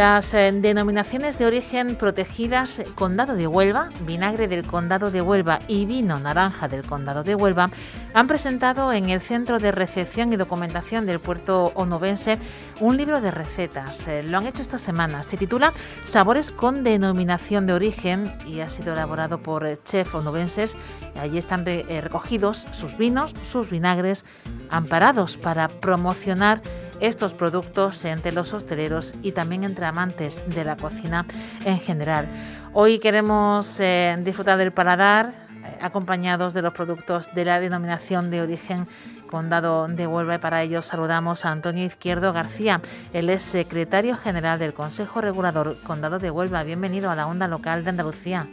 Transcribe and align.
Las 0.00 0.32
eh, 0.32 0.50
denominaciones 0.50 1.38
de 1.38 1.44
origen 1.44 1.94
protegidas 1.94 2.78
eh, 2.78 2.86
Condado 2.94 3.34
de 3.34 3.46
Huelva, 3.46 3.90
vinagre 4.06 4.48
del 4.48 4.66
Condado 4.66 5.10
de 5.10 5.20
Huelva 5.20 5.58
y 5.68 5.84
vino 5.84 6.18
naranja 6.18 6.68
del 6.68 6.86
Condado 6.86 7.22
de 7.22 7.34
Huelva 7.34 7.68
han 8.14 8.26
presentado 8.26 8.94
en 8.94 9.10
el 9.10 9.20
Centro 9.20 9.58
de 9.58 9.72
Recepción 9.72 10.32
y 10.32 10.36
Documentación 10.36 11.04
del 11.04 11.20
puerto 11.20 11.70
onovense 11.74 12.38
un 12.80 12.96
libro 12.96 13.20
de 13.20 13.30
recetas. 13.30 14.08
Eh, 14.08 14.22
lo 14.22 14.38
han 14.38 14.46
hecho 14.46 14.62
esta 14.62 14.78
semana. 14.78 15.22
Se 15.22 15.36
titula 15.36 15.70
Sabores 16.06 16.50
con 16.50 16.82
denominación 16.82 17.66
de 17.66 17.74
origen 17.74 18.32
y 18.46 18.60
ha 18.60 18.70
sido 18.70 18.94
elaborado 18.94 19.42
por 19.42 19.84
chefs 19.84 20.14
onovenses. 20.14 20.78
Allí 21.20 21.36
están 21.36 21.66
recogidos 21.66 22.66
sus 22.72 22.96
vinos, 22.96 23.34
sus 23.42 23.68
vinagres, 23.68 24.24
amparados 24.70 25.36
para 25.36 25.68
promocionar 25.68 26.62
estos 27.00 27.34
productos 27.34 28.04
entre 28.04 28.32
los 28.32 28.52
hosteleros 28.52 29.14
y 29.22 29.32
también 29.32 29.64
entre 29.64 29.86
amantes 29.86 30.42
de 30.46 30.64
la 30.64 30.76
cocina 30.76 31.26
en 31.64 31.78
general. 31.78 32.26
Hoy 32.72 32.98
queremos 32.98 33.80
eh, 33.80 34.16
disfrutar 34.20 34.58
del 34.58 34.72
paladar 34.72 35.32
eh, 35.64 35.78
acompañados 35.80 36.54
de 36.54 36.62
los 36.62 36.72
productos 36.72 37.34
de 37.34 37.44
la 37.44 37.58
denominación 37.58 38.30
de 38.30 38.42
origen 38.42 38.86
Condado 39.26 39.86
de 39.86 40.06
Huelva 40.06 40.34
y 40.34 40.38
para 40.38 40.62
ello 40.62 40.82
saludamos 40.82 41.44
a 41.44 41.52
Antonio 41.52 41.84
Izquierdo 41.84 42.32
García. 42.32 42.80
Él 43.12 43.30
es 43.30 43.42
secretario 43.42 44.16
general 44.16 44.58
del 44.58 44.74
Consejo 44.74 45.20
Regulador 45.20 45.80
Condado 45.82 46.18
de 46.18 46.30
Huelva. 46.30 46.64
Bienvenido 46.64 47.10
a 47.10 47.16
la 47.16 47.28
onda 47.28 47.46
local 47.46 47.84
de 47.84 47.90
Andalucía. 47.90 48.46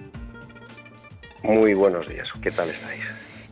Muy 1.44 1.74
buenos 1.74 2.08
días, 2.08 2.28
¿qué 2.42 2.52
tal 2.52 2.70
estáis? 2.70 3.02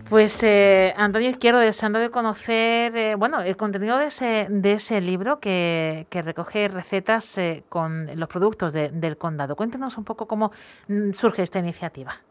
Pues 0.09 0.43
eh, 0.43 0.93
Antonio 0.97 1.31
Izquierdo, 1.31 1.59
deseando 1.59 1.97
de 1.97 2.11
conocer 2.11 2.95
eh, 2.95 3.15
bueno, 3.15 3.41
el 3.41 3.57
contenido 3.57 3.97
de 3.97 4.05
ese, 4.05 4.45
de 4.51 4.73
ese 4.73 5.01
libro 5.01 5.39
que, 5.39 6.05
recoge 6.11 6.67
recetas 6.67 7.39
eh, 7.39 7.63
con 7.69 8.07
los 8.15 8.29
productos 8.29 8.73
del 8.73 9.17
condado. 9.17 9.55
Cuéntenos 9.55 9.97
un 9.97 10.03
poco 10.03 10.27
cómo 10.27 10.51
mm, 10.87 11.11
surge 11.11 11.41
esta 11.41 11.57
iniciativa. 11.57 12.21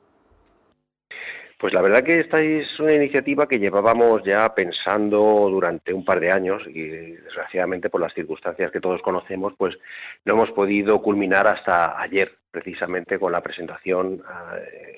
Pues 1.58 1.72
la 1.74 1.82
verdad 1.82 2.04
que 2.04 2.20
esta 2.20 2.40
es 2.40 2.78
una 2.78 2.92
iniciativa 2.92 3.48
que 3.48 3.58
llevábamos 3.58 4.22
ya 4.22 4.54
pensando 4.54 5.48
durante 5.50 5.92
un 5.92 6.04
par 6.04 6.20
de 6.20 6.30
años 6.30 6.62
y 6.68 6.88
desgraciadamente 6.88 7.90
por 7.90 8.00
las 8.00 8.14
circunstancias 8.14 8.70
que 8.70 8.80
todos 8.80 9.02
conocemos, 9.02 9.52
pues 9.56 9.76
no 10.24 10.34
hemos 10.34 10.50
podido 10.52 11.02
culminar 11.02 11.48
hasta 11.48 12.00
ayer, 12.00 12.36
precisamente 12.50 13.18
con 13.18 13.32
la 13.32 13.40
presentación 13.40 14.22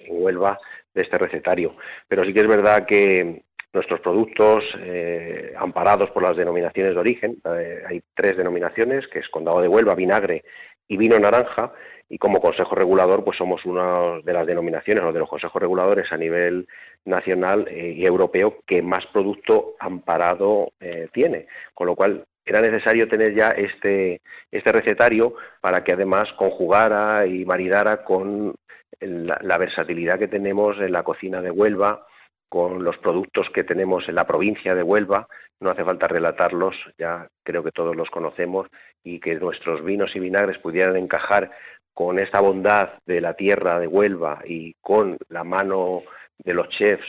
en 0.07 0.23
Huelva 0.23 0.59
de 0.97 1.03
este 1.03 1.19
recetario. 1.19 1.77
Pero 2.09 2.25
sí 2.25 2.33
que 2.33 2.41
es 2.41 2.49
verdad 2.49 2.87
que 2.87 3.43
nuestros 3.73 4.01
productos, 4.01 4.65
eh, 4.81 5.53
amparados 5.57 6.11
por 6.11 6.23
las 6.23 6.37
denominaciones 6.37 6.95
de 6.95 7.01
origen, 7.01 7.37
eh, 7.45 7.83
hay 7.87 8.03
tres 8.15 8.37
denominaciones, 8.37 9.07
que 9.07 9.19
es 9.21 9.29
Condado 9.29 9.61
de 9.61 9.69
Huelva, 9.69 9.95
vinagre 9.95 10.43
y 10.89 10.97
vino 10.97 11.19
naranja, 11.19 11.73
y 12.09 12.19
como 12.19 12.41
Consejo 12.41 12.75
Regulador, 12.75 13.25
pues 13.25 13.37
somos 13.37 13.65
una 13.67 14.21
de 14.25 14.33
las 14.33 14.47
denominaciones 14.47 15.05
o 15.05 15.13
de 15.13 15.19
los 15.19 15.29
consejos 15.29 15.61
reguladores 15.61 16.11
a 16.11 16.17
nivel 16.17 16.67
nacional 17.05 17.67
eh, 17.69 17.95
y 17.97 18.07
europeo 18.07 18.63
que 18.67 18.81
más 18.81 19.05
producto 19.07 19.75
amparado 19.79 20.73
tiene, 21.13 21.47
con 21.75 21.89
lo 21.89 21.97
cual 21.97 22.25
era 22.45 22.61
necesario 22.61 23.09
tener 23.09 23.35
ya 23.35 23.51
este, 23.51 24.23
este 24.53 24.73
recetario 24.73 25.35
para 25.61 25.83
que 25.83 25.93
además 25.93 26.33
conjugara 26.35 27.27
y 27.27 27.45
maridara 27.45 28.05
con 28.05 28.55
la, 29.01 29.59
versatilidad 29.59 30.19
que 30.19 30.29
tenemos 30.29 30.79
en 30.79 30.93
la 30.93 31.03
cocina 31.03 31.41
de 31.43 31.51
Huelva, 31.51 32.07
con 32.49 32.85
los 32.85 32.97
productos 32.99 33.51
que 33.51 33.65
tenemos 33.65 34.09
en 34.09 34.15
la 34.15 34.27
provincia 34.27 34.75
de 34.75 34.83
Huelva, 34.83 35.29
no 35.61 35.71
hace 35.71 35.85
falta 35.85 36.07
relatarlos, 36.07 36.77
ya 36.99 37.29
creo 37.43 37.63
que 37.63 37.73
todos 37.73 37.97
los 37.97 38.11
conocemos, 38.11 38.69
y 39.03 39.21
que 39.21 39.35
nuestros 39.35 39.85
vinos 39.85 40.15
y 40.15 40.21
vinagres 40.21 40.59
pudieran 40.59 40.97
encajar 40.97 41.51
con 41.95 42.19
esta 42.19 42.41
bondad 42.41 42.91
de 43.07 43.21
la 43.21 43.35
tierra 43.35 43.81
de 43.81 43.87
Huelva 43.87 44.43
y 44.45 44.75
con 44.83 45.17
la 45.29 45.45
mano 45.45 46.03
de 46.39 46.53
los 46.53 46.69
chefs 46.69 47.07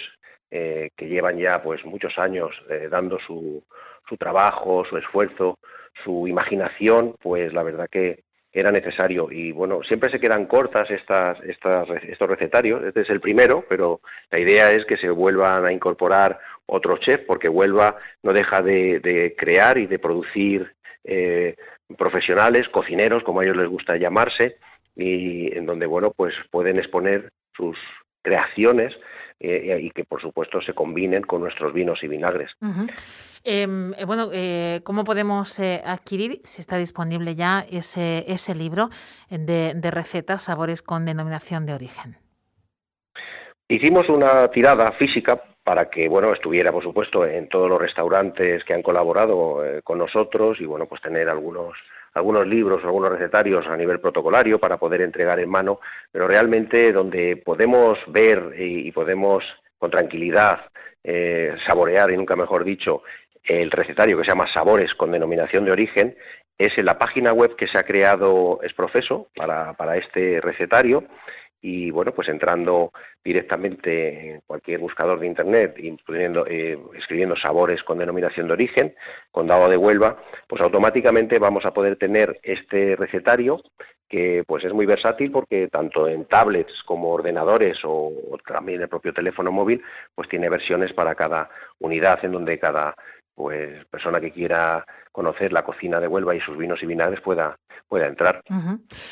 eh, 0.50 0.92
que 0.96 1.10
llevan 1.10 1.38
ya 1.38 1.62
pues 1.62 1.84
muchos 1.84 2.18
años 2.18 2.56
eh, 2.70 2.88
dando 2.90 3.20
su, 3.20 3.62
su 4.08 4.16
trabajo, 4.16 4.86
su 4.86 4.98
esfuerzo, 4.98 5.60
su 6.04 6.28
imaginación, 6.28 7.16
pues 7.22 7.54
la 7.54 7.64
verdad 7.64 7.90
que 7.92 8.24
era 8.60 8.72
necesario. 8.72 9.32
Y 9.32 9.52
bueno, 9.52 9.82
siempre 9.84 10.10
se 10.10 10.20
quedan 10.20 10.46
cortas 10.46 10.90
estas, 10.90 11.38
estos 11.44 12.30
recetarios. 12.30 12.84
Este 12.84 13.02
es 13.02 13.10
el 13.10 13.20
primero, 13.20 13.66
pero 13.70 14.02
la 14.32 14.40
idea 14.40 14.72
es 14.72 14.86
que 14.86 14.98
se 14.98 15.10
vuelvan 15.10 15.66
a 15.66 15.72
incorporar 15.72 16.40
otros 16.66 17.00
chefs, 17.02 17.24
porque 17.26 17.50
Huelva 17.50 17.98
no 18.24 18.34
deja 18.34 18.62
de, 18.62 19.36
crear 19.38 19.78
y 19.78 19.86
de 19.86 20.00
producir 20.00 20.74
eh, 21.04 21.56
profesionales, 21.98 22.68
cocineros, 22.70 23.24
como 23.24 23.40
a 23.40 23.44
ellos 23.44 23.58
les 23.58 23.68
gusta 23.68 23.96
llamarse, 23.96 24.58
y 24.96 25.56
en 25.56 25.66
donde 25.66 25.86
bueno, 25.86 26.12
pues 26.12 26.34
pueden 26.50 26.78
exponer 26.78 27.30
sus 27.56 27.78
creaciones 28.22 28.98
eh, 29.40 29.80
y 29.82 29.92
que 29.92 30.04
por 30.04 30.20
supuesto 30.20 30.62
se 30.62 30.74
combinen 30.74 31.22
con 31.22 31.42
nuestros 31.42 31.72
vinos 31.72 32.04
y 32.04 32.08
vinagres. 32.08 32.52
Eh, 33.44 33.68
bueno, 34.06 34.30
eh, 34.34 34.82
¿cómo 34.84 35.04
podemos 35.04 35.60
adquirir, 35.60 36.42
si 36.44 36.62
está 36.62 36.78
disponible 36.78 37.36
ya, 37.36 37.66
ese, 37.70 38.26
ese 38.28 38.56
libro 38.56 38.90
de, 39.30 39.74
de 39.76 39.92
recetas, 39.92 40.44
sabores 40.44 40.82
con 40.82 41.06
denominación 41.06 41.66
de 41.66 41.74
origen? 41.74 42.18
Hicimos 43.68 44.10
una 44.10 44.48
tirada 44.48 44.92
física 44.94 45.42
para 45.64 45.90
que 45.90 46.08
bueno 46.08 46.32
estuviera 46.34 46.72
por 46.72 46.82
supuesto 46.82 47.26
en 47.26 47.50
todos 47.50 47.70
los 47.70 47.80
restaurantes 47.80 48.64
que 48.64 48.74
han 48.74 48.82
colaborado 48.82 49.62
con 49.84 49.98
nosotros 49.98 50.62
y 50.62 50.66
bueno 50.66 50.86
pues 50.86 51.02
tener 51.02 51.28
algunos 51.28 51.74
algunos 52.18 52.48
libros, 52.48 52.84
algunos 52.84 53.12
recetarios 53.12 53.66
a 53.68 53.78
nivel 53.78 54.00
protocolario 54.00 54.60
para 54.60 54.78
poder 54.78 55.02
entregar 55.02 55.40
en 55.40 55.50
mano, 55.50 55.80
pero 56.12 56.28
realmente 56.28 56.92
donde 56.92 57.38
podemos 57.38 58.00
ver 58.08 58.54
y, 58.58 58.92
podemos 58.92 59.44
con 59.78 59.92
tranquilidad 59.92 60.62
eh, 61.04 61.56
saborear, 61.66 62.12
y 62.12 62.18
nunca 62.18 62.36
mejor 62.36 62.64
dicho, 62.64 63.04
el 63.44 63.72
recetario 63.72 64.18
que 64.18 64.24
se 64.24 64.32
llama 64.32 64.52
Sabores 64.52 64.94
con 64.96 65.12
denominación 65.12 65.64
de 65.66 65.72
origen, 65.72 66.18
es 66.58 66.76
en 66.78 66.86
la 66.86 66.98
página 66.98 67.34
web 67.34 67.56
que 67.56 67.68
se 67.68 67.78
ha 67.78 67.84
creado 67.84 68.60
Esprofeso 68.64 69.30
para, 69.36 69.74
para 69.74 69.98
este 69.98 70.42
recetario 70.42 71.04
y 71.62 71.90
bueno, 71.92 72.14
pues 72.14 72.30
entrando 72.30 72.92
directamente 73.24 74.32
en 74.32 74.42
cualquier 74.46 74.80
buscador 74.80 75.20
de 75.20 75.28
internet 75.28 75.76
y 75.78 75.90
eh, 75.90 76.78
escribiendo 76.96 77.36
sabores 77.36 77.84
con 77.84 77.98
denominación 77.98 78.48
de 78.48 78.54
origen, 78.54 78.96
condado 79.32 79.68
de 79.68 79.78
Huelva, 79.78 80.18
pues 80.48 80.62
automáticamente 80.62 81.40
vamos 81.40 81.66
a 81.66 81.74
poder 81.74 81.98
tener 81.98 82.40
este 82.44 82.96
recetario 82.96 83.62
que 84.08 84.44
pues 84.48 84.64
es 84.64 84.74
muy 84.74 84.86
versátil 84.86 85.32
porque 85.32 85.68
tanto 85.68 86.08
en 86.08 86.26
tablets 86.26 86.84
como 86.86 87.12
ordenadores 87.12 87.80
o, 87.84 88.12
también 88.46 88.82
el 88.82 88.88
propio 88.88 89.14
teléfono 89.14 89.52
móvil 89.52 89.82
pues 90.16 90.30
tiene 90.30 90.50
versiones 90.50 90.94
para 90.94 91.16
cada 91.16 91.50
unidad 91.80 92.24
en 92.24 92.32
donde 92.32 92.58
cada 92.58 92.96
pues 93.36 93.86
persona 93.88 94.22
que 94.22 94.32
quiera 94.32 94.86
conocer 95.12 95.52
la 95.52 95.64
cocina 95.64 96.00
de 96.00 96.08
Huelva 96.08 96.36
y 96.36 96.40
sus 96.42 96.58
vinos 96.58 96.82
y 96.82 96.86
vinagres 96.86 97.22
pueda 97.22 97.58
pueda 97.88 98.08
entrar. 98.08 98.42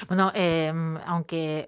Bueno, 0.07 0.31
eh, 0.33 0.71
aunque 1.05 1.65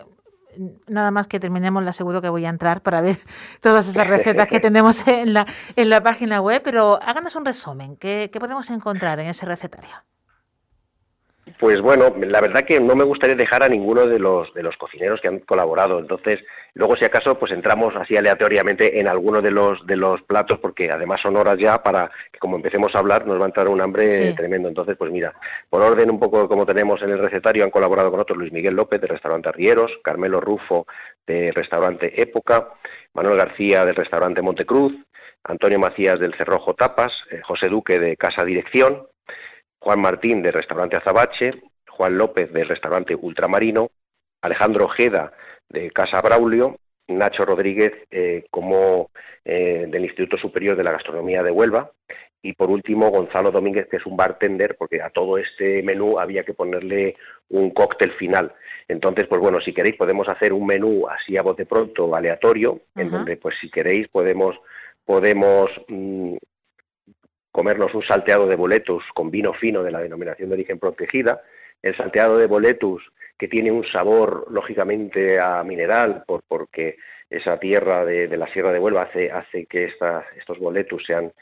nada 0.87 1.11
más 1.11 1.27
que 1.27 1.39
terminemos, 1.39 1.83
le 1.83 1.89
aseguro 1.89 2.21
que 2.21 2.29
voy 2.29 2.45
a 2.45 2.49
entrar 2.49 2.81
para 2.81 3.01
ver 3.01 3.17
todas 3.61 3.87
esas 3.87 4.07
recetas 4.07 4.47
que 4.47 4.59
tenemos 4.67 5.07
en 5.07 5.33
la, 5.33 5.47
en 5.75 5.89
la 5.89 6.01
página 6.01 6.41
web, 6.41 6.61
pero 6.63 6.99
háganos 7.01 7.35
un 7.35 7.45
resumen. 7.45 7.97
¿Qué, 7.97 8.29
¿Qué 8.31 8.39
podemos 8.39 8.69
encontrar 8.69 9.19
en 9.19 9.27
ese 9.27 9.45
recetario? 9.45 9.95
Pues 11.59 11.81
bueno, 11.81 12.13
la 12.19 12.41
verdad 12.41 12.65
que 12.65 12.79
no 12.79 12.95
me 12.95 13.03
gustaría 13.03 13.35
dejar 13.35 13.63
a 13.63 13.69
ninguno 13.69 14.05
de 14.05 14.19
los 14.19 14.53
de 14.53 14.63
los 14.63 14.75
cocineros 14.77 15.21
que 15.21 15.27
han 15.27 15.39
colaborado. 15.39 15.99
Entonces, 15.99 16.43
luego 16.73 16.95
si 16.97 17.05
acaso 17.05 17.39
pues 17.39 17.51
entramos 17.51 17.95
así 17.95 18.17
aleatoriamente 18.17 18.99
en 18.99 19.07
alguno 19.07 19.41
de 19.41 19.51
los 19.51 19.85
de 19.87 19.95
los 19.95 20.21
platos 20.23 20.59
porque 20.59 20.91
además 20.91 21.21
son 21.21 21.37
horas 21.37 21.57
ya 21.57 21.81
para 21.81 22.11
que 22.31 22.39
como 22.39 22.57
empecemos 22.57 22.93
a 22.93 22.99
hablar 22.99 23.25
nos 23.25 23.39
va 23.39 23.43
a 23.43 23.47
entrar 23.47 23.67
un 23.69 23.81
hambre 23.81 24.33
tremendo. 24.33 24.67
Entonces, 24.67 24.97
pues 24.97 25.11
mira, 25.11 25.33
por 25.69 25.81
orden 25.81 26.11
un 26.11 26.19
poco 26.19 26.47
como 26.47 26.65
tenemos 26.65 27.01
en 27.01 27.11
el 27.11 27.19
recetario 27.19 27.63
han 27.63 27.71
colaborado 27.71 28.11
con 28.11 28.19
otros 28.19 28.37
Luis 28.37 28.51
Miguel 28.51 28.75
López 28.75 28.99
del 28.99 29.09
restaurante 29.09 29.49
Arrieros, 29.49 29.91
Carmelo 30.03 30.41
Rufo 30.41 30.85
del 31.25 31.53
restaurante 31.53 32.21
Época, 32.21 32.69
Manuel 33.13 33.37
García 33.37 33.85
del 33.85 33.95
restaurante 33.95 34.41
Montecruz, 34.41 34.93
Antonio 35.43 35.79
Macías 35.79 36.19
del 36.19 36.35
Cerrojo 36.35 36.73
Tapas, 36.73 37.13
eh, 37.31 37.41
José 37.41 37.69
Duque 37.69 37.99
de 37.99 38.17
Casa 38.17 38.43
Dirección, 38.43 39.07
Juan 39.79 39.99
Martín 39.99 40.41
del 40.41 40.53
restaurante 40.53 40.97
Azabache, 40.97 41.61
Juan 41.89 42.17
López 42.17 42.51
del 42.51 42.67
restaurante 42.67 43.15
Ultramarino, 43.15 43.89
Alejandro 44.41 44.85
Ojeda 44.85 45.31
de 45.69 45.91
Casa 45.91 46.21
Braulio, 46.21 46.77
Nacho 47.07 47.45
Rodríguez 47.45 47.93
como 48.51 49.09
del 49.45 50.03
Instituto 50.03 50.37
Superior 50.37 50.75
de 50.75 50.83
la 50.83 50.91
Gastronomía 50.91 51.41
de 51.41 51.51
Huelva 51.51 51.91
y 52.41 52.53
por 52.53 52.69
último 52.69 53.09
Gonzalo 53.09 53.51
Domínguez, 53.51 53.87
que 53.89 53.97
es 53.97 54.05
un 54.05 54.15
bartender, 54.15 54.75
porque 54.77 55.01
a 55.01 55.09
todo 55.09 55.37
este 55.37 55.81
menú 55.83 56.19
había 56.19 56.43
que 56.43 56.53
ponerle 56.53 57.15
un 57.49 57.71
cóctel 57.71 58.13
final. 58.13 58.53
Entonces, 58.87 59.27
pues 59.27 59.41
bueno, 59.41 59.59
si 59.59 59.73
queréis 59.73 59.95
podemos 59.95 60.29
hacer 60.29 60.53
un 60.53 60.65
menú 60.65 61.07
así 61.09 61.35
a 61.35 61.41
bote 61.41 61.65
pronto, 61.65 62.15
aleatorio, 62.15 62.81
en 62.95 63.09
donde 63.11 63.37
pues 63.37 63.55
si 63.59 63.69
queréis 63.69 64.07
podemos, 64.07 64.55
podemos 65.03 65.69
mm, 65.87 66.35
comernos 67.57 67.95
un 67.95 68.03
salteado 68.03 68.45
de 68.45 68.55
boletus 68.55 69.03
con 69.15 69.31
vino 69.31 69.51
fino 69.51 69.81
de 69.81 69.89
la 69.89 69.99
denominación 69.99 70.49
de 70.49 70.53
origen 70.53 70.77
protegida, 70.77 71.41
el 71.81 71.97
salteado 71.97 72.37
de 72.37 72.45
boletus 72.45 73.01
que 73.35 73.47
tiene 73.47 73.71
un 73.71 73.83
sabor 73.83 74.45
lógicamente 74.51 75.39
a 75.39 75.63
mineral, 75.63 76.23
por, 76.27 76.43
porque 76.47 76.97
esa 77.31 77.59
tierra 77.59 78.05
de, 78.05 78.27
la 78.37 78.45
Sierra 78.49 78.71
de 78.71 78.77
Huelva 78.77 79.01
hace, 79.01 79.31
hace 79.31 79.65
que 79.65 79.85
estos 79.85 80.59
boletus 80.59 81.03
sean 81.03 81.33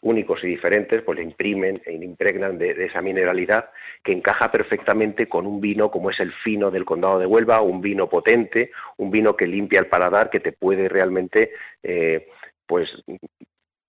únicos 0.00 0.42
y 0.42 0.46
diferentes, 0.46 1.02
pues 1.02 1.18
le 1.18 1.24
imprimen 1.24 1.82
e 1.84 1.92
impregnan 1.92 2.56
de, 2.56 2.86
esa 2.86 3.02
mineralidad 3.02 3.68
que 4.02 4.12
encaja 4.12 4.50
perfectamente 4.50 5.28
con 5.28 5.46
un 5.46 5.60
vino 5.60 5.90
como 5.90 6.08
es 6.08 6.18
el 6.20 6.32
fino 6.32 6.70
del 6.70 6.86
condado 6.86 7.18
de 7.18 7.26
Huelva, 7.26 7.60
un 7.60 7.82
vino 7.82 8.08
potente, 8.08 8.70
un 8.96 9.10
vino 9.10 9.36
que 9.36 9.46
limpia 9.46 9.80
el 9.80 9.88
paladar, 9.88 10.30
que 10.30 10.40
te 10.40 10.52
puede 10.52 10.88
realmente 10.88 11.52
eh, 11.82 12.26
pues 12.66 12.90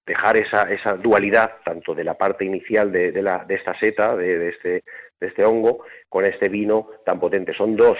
dejar 0.10 0.38
esa, 0.38 0.64
esa 0.64 0.96
dualidad 0.96 1.58
tanto 1.64 1.94
de 1.94 2.04
la 2.04 2.16
parte 2.16 2.44
inicial 2.44 2.92
de, 2.92 3.22
la, 3.22 3.46
de 3.46 3.56
esta 3.56 3.78
seta, 3.80 4.18
de, 4.18 4.50
este, 4.50 4.84
de 5.20 5.28
este 5.28 5.46
hongo, 5.46 5.86
con 6.10 6.26
este 6.26 6.50
vino 6.50 6.90
tan 7.06 7.20
potente. 7.20 7.54
Son 7.54 7.76
dos 7.76 7.98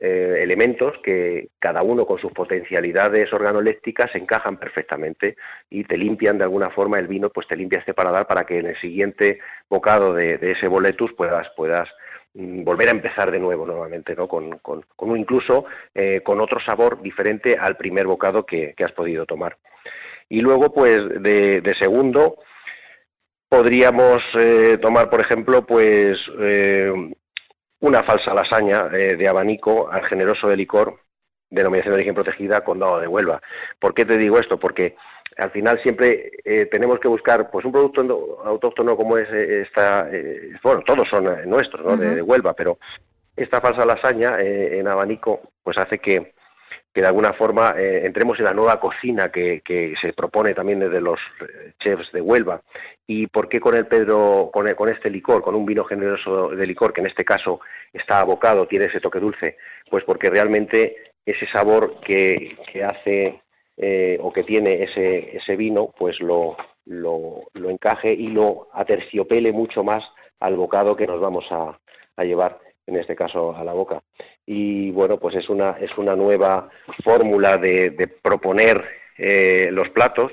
eh, 0.00 0.38
elementos 0.40 0.94
que 1.04 1.48
cada 1.58 1.82
uno 1.82 2.06
con 2.06 2.18
sus 2.18 2.32
potencialidades 2.32 3.30
organolépticas 3.34 4.14
encajan 4.14 4.56
perfectamente 4.56 5.36
y 5.68 5.84
te 5.84 5.98
limpian 5.98 6.38
de 6.38 6.44
alguna 6.44 6.70
forma 6.70 6.98
el 6.98 7.06
vino, 7.06 7.28
pues 7.28 7.46
te 7.46 7.56
limpia 7.56 7.80
este 7.80 7.92
paladar 7.92 8.26
para 8.26 8.44
que 8.44 8.58
en 8.58 8.66
el 8.68 8.80
siguiente 8.80 9.40
bocado 9.68 10.14
de, 10.14 10.38
ese 10.40 10.66
boletus 10.66 11.12
puedas, 11.12 11.46
puedas 11.54 11.86
mm, 12.32 12.64
volver 12.64 12.88
a 12.88 12.92
empezar 12.92 13.30
de 13.30 13.38
nuevo 13.38 13.66
nuevamente, 13.66 14.16
¿no? 14.16 14.26
Con, 14.26 14.58
con, 14.60 14.86
con 14.96 15.14
incluso 15.14 15.66
eh, 15.94 16.22
con 16.24 16.40
otro 16.40 16.58
sabor 16.60 17.02
diferente 17.02 17.58
al 17.60 17.76
primer 17.76 18.06
bocado 18.06 18.46
que, 18.46 18.74
has 18.82 18.92
podido 18.92 19.26
tomar. 19.26 19.58
Y 20.30 20.40
luego, 20.40 20.72
pues, 20.72 21.22
de, 21.22 21.74
segundo, 21.78 22.38
podríamos 23.50 24.22
eh, 24.38 24.78
tomar, 24.80 25.10
por 25.10 25.20
ejemplo, 25.20 25.66
pues 25.66 26.18
una 27.80 28.02
falsa 28.02 28.34
lasaña 28.34 28.88
eh, 28.92 29.16
de 29.16 29.28
abanico 29.28 29.90
al 29.90 30.04
generoso 30.04 30.48
de 30.48 30.56
licor, 30.56 31.00
denominación 31.48 31.92
de 31.92 31.96
origen 31.96 32.14
protegida, 32.14 32.62
condado 32.62 33.00
de 33.00 33.08
Huelva. 33.08 33.40
¿Por 33.78 33.94
qué 33.94 34.04
te 34.04 34.18
digo 34.18 34.38
esto? 34.38 34.58
Porque 34.58 34.96
al 35.36 35.50
final 35.50 35.80
siempre 35.82 36.30
eh, 36.44 36.66
tenemos 36.66 37.00
que 37.00 37.08
buscar 37.08 37.50
pues 37.50 37.64
un 37.64 37.72
producto 37.72 38.42
autóctono 38.44 38.96
como 38.96 39.16
es 39.16 39.28
eh, 39.32 39.62
esta, 39.62 40.08
bueno, 40.62 40.82
todos 40.82 41.08
son 41.08 41.24
nuestros, 41.48 41.84
¿no? 41.84 41.96
de, 41.96 42.20
Huelva, 42.22 42.52
pero 42.52 42.78
esta 43.36 43.60
falsa 43.60 43.86
lasaña 43.86 44.38
en 44.38 44.86
abanico 44.86 45.40
pues 45.62 45.78
hace 45.78 45.98
que 45.98 46.34
que 46.92 47.00
de 47.02 47.06
alguna 47.06 47.32
forma 47.32 47.74
eh, 47.78 48.04
entremos 48.04 48.38
en 48.38 48.46
la 48.46 48.54
nueva 48.54 48.80
cocina 48.80 49.30
que, 49.30 49.62
se 50.00 50.12
propone 50.12 50.54
también 50.54 50.80
desde 50.80 51.00
los 51.00 51.20
eh, 51.40 51.72
chefs 51.78 52.10
de 52.12 52.20
Huelva. 52.20 52.62
¿Y 53.06 53.26
por 53.28 53.48
qué 53.48 53.60
con 53.60 53.76
el 53.76 53.86
Pedro, 53.86 54.50
con, 54.52 54.72
con, 54.74 54.88
este 54.88 55.10
licor, 55.10 55.42
con 55.42 55.54
un 55.54 55.66
vino 55.66 55.84
generoso 55.84 56.48
de 56.48 56.66
licor, 56.66 56.92
que 56.92 57.00
en 57.00 57.06
este 57.06 57.24
caso 57.24 57.60
está 57.92 58.20
abocado, 58.20 58.66
tiene 58.66 58.86
ese 58.86 59.00
toque 59.00 59.20
dulce? 59.20 59.56
Pues 59.88 60.04
porque 60.04 60.30
realmente 60.30 61.12
ese 61.24 61.46
sabor 61.46 62.00
que, 62.00 62.56
que 62.72 62.82
hace 62.82 63.40
eh, 63.76 64.18
o 64.20 64.32
que 64.32 64.42
tiene 64.42 64.82
ese, 64.82 65.36
ese 65.36 65.56
vino, 65.56 65.94
pues 65.96 66.20
lo, 66.20 66.56
lo, 66.86 67.42
lo 67.54 67.70
encaje 67.70 68.12
y 68.12 68.28
lo 68.28 68.68
aterciopele 68.72 69.52
mucho 69.52 69.84
más 69.84 70.04
al 70.40 70.56
bocado 70.56 70.96
que 70.96 71.06
nos 71.06 71.20
vamos 71.20 71.46
a, 71.50 71.78
a 72.16 72.24
llevar 72.24 72.58
en 72.86 72.96
este 72.96 73.14
caso 73.14 73.56
a 73.56 73.64
la 73.64 73.72
boca. 73.72 74.02
Y 74.52 74.90
bueno, 74.90 75.16
pues 75.16 75.36
es 75.36 75.48
una, 75.48 75.76
es 75.80 75.96
una 75.96 76.16
nueva 76.16 76.68
fórmula 77.04 77.56
de, 77.56 78.10
proponer 78.20 78.84
eh, 79.16 79.68
los 79.70 79.90
platos, 79.90 80.32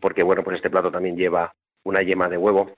porque 0.00 0.22
bueno, 0.22 0.42
pues 0.42 0.56
este 0.56 0.70
plato 0.70 0.90
también 0.90 1.14
lleva 1.14 1.52
una 1.82 2.00
yema 2.00 2.30
de 2.30 2.38
huevo. 2.38 2.72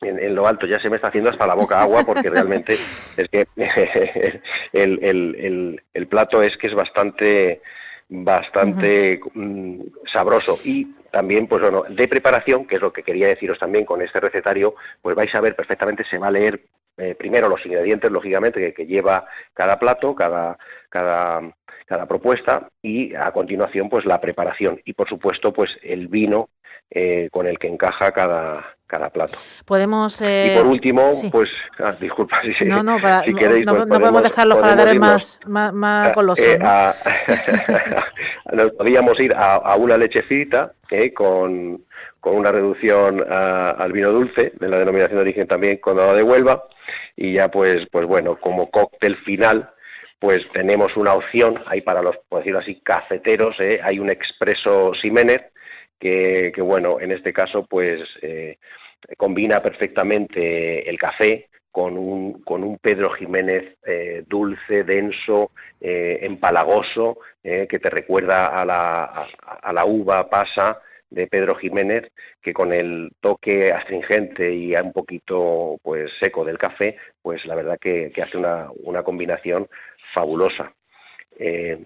En, 0.00 0.34
lo 0.34 0.48
alto 0.48 0.66
ya 0.66 0.80
se 0.80 0.90
me 0.90 0.96
está 0.96 1.06
haciendo 1.06 1.30
hasta 1.30 1.46
la 1.46 1.54
boca 1.54 1.80
agua 1.80 2.02
porque 2.04 2.30
realmente 2.30 2.76
es 3.16 3.28
que 3.28 3.46
el, 4.72 4.98
el, 5.04 5.82
el, 5.94 6.06
plato 6.08 6.42
es 6.42 6.56
que 6.56 6.66
es 6.66 6.74
bastante 6.74 7.62
bastante 8.08 9.20
mm, 9.34 9.80
sabroso 10.12 10.58
y 10.64 10.94
también 11.12 11.46
pues 11.46 11.62
bueno 11.62 11.84
de 11.88 12.08
preparación 12.08 12.64
que 12.64 12.76
es 12.76 12.80
lo 12.80 12.92
que 12.92 13.02
quería 13.02 13.26
deciros 13.26 13.58
también 13.58 13.84
con 13.84 14.00
este 14.00 14.20
recetario 14.20 14.76
pues 15.02 15.16
vais 15.16 15.34
a 15.34 15.40
ver 15.40 15.56
perfectamente 15.56 16.04
se 16.04 16.18
va 16.18 16.28
a 16.28 16.32
leer 16.32 16.60
eh, 16.98 17.14
primero 17.14 17.48
los 17.48 17.64
ingredientes, 17.64 18.10
lógicamente, 18.10 18.74
que, 18.74 18.86
lleva 18.86 19.26
cada 19.54 19.78
plato, 19.78 20.14
cada, 20.14 20.58
cada, 20.88 21.40
cada, 21.86 22.06
propuesta, 22.06 22.68
y 22.82 23.14
a 23.14 23.30
continuación, 23.30 23.88
pues 23.88 24.04
la 24.04 24.20
preparación 24.20 24.80
y, 24.84 24.94
por 24.94 25.08
supuesto, 25.08 25.52
pues 25.52 25.70
el 25.82 26.08
vino 26.08 26.48
eh, 26.90 27.28
con 27.30 27.46
el 27.46 27.58
que 27.58 27.68
encaja 27.68 28.10
cada, 28.10 28.64
cada 28.88 29.10
plato. 29.10 29.38
Podemos. 29.64 30.20
y 30.20 30.56
por 30.56 30.66
último, 30.66 31.10
pues. 31.30 31.50
Ah, 31.78 31.94
disculpa, 32.00 32.40
si, 32.58 32.64
no, 32.64 32.82
no, 32.82 32.98
si 33.24 33.32
queréis. 33.34 33.64
No, 33.64 33.74
podemos, 33.74 33.98
podemos 34.00 34.22
dejar 34.24 34.48
los 34.48 34.58
paladares 34.58 34.98
más, 34.98 35.38
más, 35.46 35.72
más 35.72 36.12
golosos. 36.12 36.44
Eh, 36.44 36.58
nos 38.52 39.20
ir 39.20 39.32
a, 39.34 39.54
a 39.54 39.76
una 39.76 39.96
lechecita 39.96 40.72
con, 41.14 41.84
con 42.18 42.34
una 42.34 42.50
reducción 42.50 43.24
al 43.30 43.92
vino 43.92 44.10
dulce, 44.10 44.52
de 44.58 44.68
la 44.68 44.78
denominación 44.78 45.18
de 45.18 45.22
origen 45.22 45.46
también 45.46 45.76
Condado 45.76 46.16
de 46.16 46.24
Huelva, 46.24 46.64
y 47.16 47.34
ya 47.34 47.50
pues, 47.50 47.86
pues 47.90 48.06
bueno, 48.06 48.36
como 48.40 48.70
cóctel 48.70 49.16
final, 49.18 49.70
pues 50.18 50.42
tenemos 50.52 50.96
una 50.96 51.14
opción, 51.14 51.62
ahí 51.66 51.80
para 51.80 52.02
los, 52.02 52.16
por 52.28 52.40
decirlo 52.40 52.58
así, 52.60 52.80
cafeteros, 52.82 53.58
¿eh? 53.60 53.80
hay 53.82 53.98
un 53.98 54.10
expreso 54.10 54.92
Simener, 54.94 55.50
que, 55.98 56.52
que, 56.54 56.62
bueno, 56.62 57.00
en 57.00 57.12
este 57.12 57.32
caso 57.32 57.66
pues 57.66 58.02
eh, 58.22 58.58
combina 59.16 59.62
perfectamente 59.62 60.88
el 60.88 60.98
café 60.98 61.48
con 61.70 61.96
un, 61.98 62.42
con 62.42 62.64
un 62.64 62.78
Pedro 62.78 63.10
Jiménez 63.10 63.76
eh, 63.86 64.24
dulce, 64.26 64.84
denso, 64.84 65.52
empalagoso, 65.80 67.18
que 67.42 67.78
te 67.78 67.88
recuerda 67.88 68.48
a 68.48 68.64
la, 68.64 69.04
a 69.62 69.72
la 69.72 69.84
uva 69.84 70.28
pasa, 70.28 70.80
de 71.10 71.26
Pedro 71.26 71.54
Jiménez, 71.54 72.10
que 72.42 72.52
con 72.52 72.72
el 72.72 73.10
toque 73.20 73.72
astringente 73.72 74.52
y 74.54 74.74
un 74.74 74.92
poquito 74.92 75.78
pues 75.82 76.10
seco 76.20 76.44
del 76.44 76.58
café, 76.58 76.96
pues 77.22 77.44
la 77.46 77.54
verdad 77.54 77.78
que, 77.80 78.12
hace 78.22 78.36
una, 78.36 78.68
una, 78.82 79.02
combinación 79.02 79.68
fabulosa. 80.12 80.72
Eh, 81.38 81.84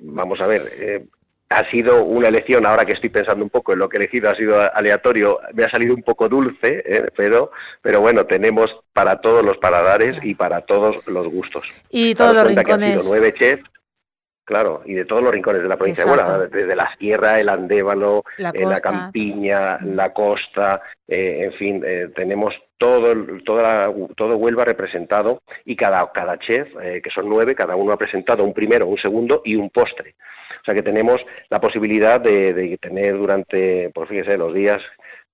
vamos 0.00 0.40
a 0.40 0.46
ver, 0.46 0.62
eh, 0.78 1.04
ha 1.50 1.70
sido 1.70 2.04
una 2.04 2.28
elección, 2.28 2.66
ahora 2.66 2.84
que 2.84 2.92
estoy 2.94 3.10
pensando 3.10 3.44
un 3.44 3.50
poco 3.50 3.72
en 3.72 3.78
lo 3.78 3.88
que 3.88 3.96
he 3.96 4.00
elegido, 4.00 4.30
ha 4.30 4.34
sido 4.34 4.60
aleatorio, 4.74 5.38
me 5.52 5.64
ha 5.64 5.70
salido 5.70 5.94
un 5.94 6.02
poco 6.02 6.28
dulce, 6.28 6.82
eh, 6.84 7.06
pero, 7.16 7.52
pero 7.82 8.00
bueno, 8.00 8.26
tenemos 8.26 8.74
para 8.92 9.20
todos 9.20 9.44
los 9.44 9.58
paladares 9.58 10.16
y 10.24 10.34
para 10.34 10.62
todos 10.62 11.06
los 11.06 11.28
gustos. 11.28 11.68
Y 11.90 12.14
todos 12.14 12.34
los 12.34 12.46
rincones. 12.46 13.04
nueve 13.06 13.32
chefs 13.34 13.73
Claro, 14.44 14.82
y 14.84 14.92
de 14.92 15.06
todos 15.06 15.22
los 15.22 15.32
rincones 15.32 15.62
de 15.62 15.68
la 15.68 15.76
provincia. 15.78 16.04
De 16.04 16.10
Huelva, 16.10 16.38
desde 16.48 16.76
la 16.76 16.94
sierra, 16.98 17.40
el 17.40 17.48
andévalo, 17.48 18.24
la, 18.36 18.50
eh, 18.50 18.80
campiña, 18.82 19.78
la 19.80 20.12
costa, 20.12 20.82
eh, 21.08 21.44
en 21.44 21.52
fin, 21.54 21.82
eh, 21.86 22.10
tenemos 22.14 22.54
todo, 22.76 23.14
toda 23.44 23.90
todo 24.16 24.36
Huelva 24.36 24.66
representado 24.66 25.40
y 25.64 25.74
cada, 25.76 26.12
cada 26.12 26.38
chef, 26.38 26.68
que 26.76 27.10
son 27.14 27.28
nueve, 27.28 27.54
cada 27.54 27.74
uno 27.74 27.92
ha 27.92 27.96
presentado 27.96 28.44
un 28.44 28.52
primero, 28.52 28.86
un 28.86 28.98
segundo 28.98 29.40
y 29.46 29.56
un 29.56 29.70
postre. 29.70 30.14
O 30.60 30.64
sea 30.64 30.74
que 30.74 30.82
tenemos 30.82 31.24
la 31.48 31.60
posibilidad 31.60 32.20
de, 32.20 32.52
de 32.52 32.76
tener 32.76 33.16
durante, 33.16 33.90
pues 33.94 34.10
fíjese, 34.10 34.36
los 34.36 34.52
días 34.52 34.82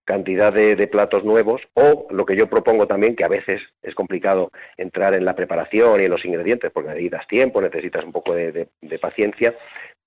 cantidad 0.04 0.52
de, 0.52 0.88
platos 0.88 1.25
nuevos 1.25 1.62
o 1.75 2.07
lo 2.11 2.26
que 2.26 2.37
yo 2.37 2.49
propongo 2.49 2.87
también, 2.87 3.14
que 3.14 3.25
a 3.25 3.28
veces 3.28 3.62
es 3.83 3.95
complicado 3.95 4.50
entrar 4.76 5.14
en 5.14 5.25
la 5.25 5.37
preparación 5.37 6.00
y 6.00 6.04
en 6.04 6.11
los 6.11 6.25
ingredientes 6.25 6.71
porque 6.73 6.90
necesitas 6.90 7.26
tiempo, 7.28 7.61
necesitas 7.61 8.04
un 8.04 8.12
poco 8.12 8.35
de, 8.35 8.69
paciencia, 9.00 9.54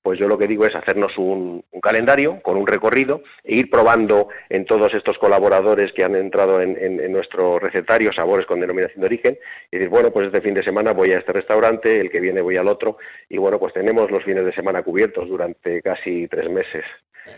pues 0.02 0.20
yo 0.20 0.28
lo 0.28 0.38
que 0.38 0.48
digo 0.48 0.66
es 0.66 0.76
hacernos 0.76 1.18
un, 1.18 1.64
calendario 1.82 2.42
con 2.42 2.58
un 2.58 2.68
recorrido 2.68 3.24
e 3.44 3.56
ir 3.56 3.70
probando 3.70 4.28
en 4.50 4.66
todos 4.66 4.94
estos 4.94 5.18
colaboradores 5.18 5.92
que 5.94 6.04
han 6.04 6.16
entrado 6.16 6.62
en, 6.62 7.12
nuestro 7.12 7.60
recetario 7.60 8.12
sabores 8.14 8.46
con 8.46 8.60
denominación 8.60 9.02
de 9.02 9.08
origen 9.08 9.38
y 9.72 9.78
decir, 9.78 9.90
bueno, 9.90 10.12
pues 10.12 10.28
este 10.28 10.42
fin 10.42 10.54
de 10.54 10.64
semana 10.64 10.92
voy 10.92 11.14
a 11.14 11.20
este 11.20 11.32
restaurante, 11.32 12.00
el 12.00 12.10
que 12.10 12.20
viene 12.20 12.42
voy 12.42 12.58
al 12.58 12.68
otro 12.68 12.98
y 13.30 13.38
bueno, 13.38 13.60
pues 13.60 13.74
tenemos 13.74 14.12
los 14.12 14.24
fines 14.24 14.46
de 14.46 14.54
semana 14.54 14.84
cubiertos 14.84 15.30
durante 15.30 15.82
casi 15.82 16.28
tres 16.28 16.50
meses 16.50 16.84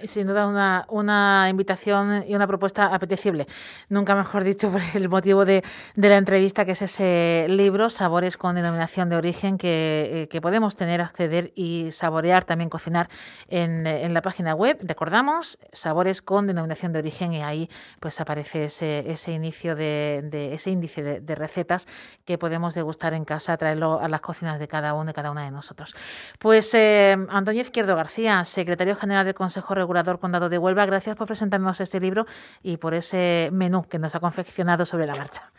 Sin 0.05 0.25
duda 0.25 0.47
una, 0.47 0.85
una 0.89 1.47
invitación 1.47 2.23
y 2.27 2.35
una 2.35 2.47
propuesta 2.47 2.87
apetecible. 2.87 3.47
Nunca 3.89 4.15
mejor 4.15 4.43
dicho 4.43 4.71
por 4.71 4.81
el 4.95 5.09
motivo 5.09 5.45
de, 5.45 5.63
la 5.95 6.17
entrevista, 6.17 6.65
que 6.65 6.71
es 6.71 6.81
ese 6.81 7.45
libro, 7.49 7.89
Sabores 7.91 8.35
con 8.35 8.55
denominación 8.55 9.09
de 9.09 9.15
origen, 9.15 9.57
que, 9.57 10.27
eh, 10.31 10.41
podemos 10.41 10.75
tener, 10.75 11.01
acceder 11.01 11.51
y 11.55 11.91
saborear, 11.91 12.45
también 12.45 12.69
cocinar 12.69 13.09
en, 13.47 14.13
la 14.13 14.21
página 14.21 14.55
web. 14.55 14.77
Recordamos, 14.81 15.59
Sabores 15.71 16.21
con 16.21 16.47
denominación 16.47 16.91
de 16.91 16.99
origen 16.99 17.33
y 17.33 17.43
ahí 17.43 17.69
pues 17.99 18.19
aparece 18.19 18.65
ese, 18.65 19.11
ese 19.11 19.31
inicio 19.33 19.75
de, 19.75 20.51
ese 20.53 20.71
índice 20.71 21.19
de, 21.19 21.35
recetas 21.35 21.87
que 22.25 22.37
podemos 22.37 22.73
degustar 22.73 23.13
en 23.13 23.25
casa, 23.25 23.57
traerlo 23.57 23.99
a 23.99 24.07
las 24.07 24.21
cocinas 24.21 24.57
de 24.57 24.67
cada 24.67 24.93
uno 24.93 25.11
y 25.11 25.13
cada 25.13 25.31
una 25.31 25.43
de 25.43 25.51
nosotros. 25.51 25.95
Pues 26.39 26.73
eh, 26.73 27.15
Antonio 27.29 27.61
Izquierdo 27.61 27.95
García, 27.95 28.45
secretario 28.45 28.95
general 28.95 29.25
del 29.25 29.35
Consejo 29.35 29.74
Regulador 29.75 30.19
Condado 30.19 30.49
de 30.49 30.57
Huelva. 30.57 30.85
Gracias 30.85 31.15
por 31.15 31.27
presentarnos 31.27 31.79
este 31.81 31.99
libro 31.99 32.25
y 32.63 32.77
por 32.77 32.93
ese 32.93 33.49
menú 33.51 33.83
que 33.87 33.99
nos 33.99 34.15
ha 34.15 34.19
confeccionado 34.19 34.85
sobre 34.85 35.05
la 35.05 35.15
marcha. 35.15 35.51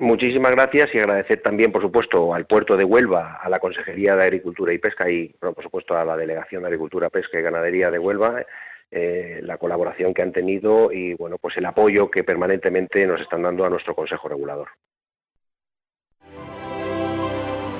Muchísimas 0.00 0.52
gracias 0.52 0.94
y 0.94 0.98
agradecer 0.98 1.42
también, 1.42 1.72
por 1.72 1.82
supuesto, 1.82 2.32
al 2.32 2.46
puerto 2.46 2.74
de 2.78 2.84
Huelva, 2.84 3.38
a 3.42 3.50
la 3.50 3.58
Consejería 3.58 4.16
de 4.16 4.24
Agricultura 4.24 4.72
y 4.72 4.78
Pesca 4.78 5.10
y, 5.10 5.28
por 5.38 5.62
supuesto, 5.62 5.94
a 5.94 6.06
la 6.06 6.16
Delegación 6.16 6.62
de 6.62 6.68
Agricultura, 6.68 7.10
Pesca 7.10 7.38
y 7.38 7.42
Ganadería 7.42 7.90
de 7.90 7.98
Huelva, 7.98 8.42
eh, 8.90 9.40
la 9.42 9.58
colaboración 9.58 10.14
que 10.14 10.22
han 10.22 10.32
tenido 10.32 10.90
y, 10.90 11.12
bueno, 11.14 11.36
pues 11.38 11.56
el 11.58 11.66
apoyo 11.66 12.10
que 12.10 12.24
permanentemente 12.24 13.06
nos 13.06 13.20
están 13.20 13.42
dando 13.42 13.66
a 13.66 13.68
nuestro 13.68 13.94
Consejo 13.94 14.26
Regulador. 14.26 14.68